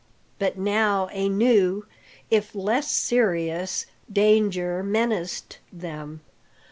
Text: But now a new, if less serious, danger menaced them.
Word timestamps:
But 0.39 0.57
now 0.57 1.09
a 1.11 1.29
new, 1.29 1.85
if 2.31 2.55
less 2.55 2.89
serious, 2.89 3.85
danger 4.11 4.81
menaced 4.81 5.59
them. 5.71 6.21